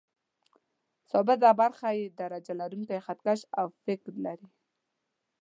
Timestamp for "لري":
4.25-4.47